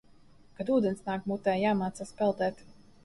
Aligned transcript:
Kad 0.61 0.71
ūdens 0.77 1.03
nāk 1.09 1.27
mutē, 1.33 1.55
jāmācās 1.67 2.15
peldēt. 2.23 2.65